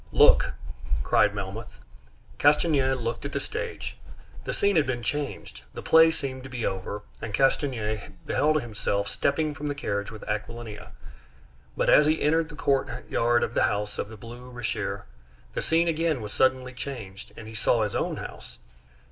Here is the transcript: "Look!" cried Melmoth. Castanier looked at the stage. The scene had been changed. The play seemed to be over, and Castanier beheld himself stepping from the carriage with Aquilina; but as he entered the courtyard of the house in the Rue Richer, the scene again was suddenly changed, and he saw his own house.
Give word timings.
"Look!" 0.11 0.53
cried 1.03 1.35
Melmoth. 1.35 1.79
Castanier 2.39 2.95
looked 2.95 3.23
at 3.23 3.33
the 3.33 3.39
stage. 3.39 3.97
The 4.45 4.51
scene 4.51 4.75
had 4.75 4.87
been 4.87 5.03
changed. 5.03 5.61
The 5.75 5.83
play 5.83 6.09
seemed 6.09 6.41
to 6.41 6.49
be 6.49 6.65
over, 6.65 7.03
and 7.21 7.35
Castanier 7.35 8.09
beheld 8.25 8.59
himself 8.63 9.07
stepping 9.07 9.53
from 9.53 9.67
the 9.67 9.75
carriage 9.75 10.09
with 10.09 10.27
Aquilina; 10.27 10.93
but 11.77 11.87
as 11.87 12.07
he 12.07 12.19
entered 12.19 12.49
the 12.49 12.55
courtyard 12.55 13.43
of 13.43 13.53
the 13.53 13.61
house 13.61 13.99
in 13.99 14.09
the 14.09 14.17
Rue 14.17 14.49
Richer, 14.49 15.05
the 15.53 15.61
scene 15.61 15.87
again 15.87 16.19
was 16.19 16.33
suddenly 16.33 16.73
changed, 16.73 17.31
and 17.37 17.47
he 17.47 17.53
saw 17.53 17.83
his 17.83 17.93
own 17.93 18.17
house. 18.17 18.57